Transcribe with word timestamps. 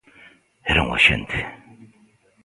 Era 0.71 0.81
un 0.85 0.91
axente. 0.97 1.39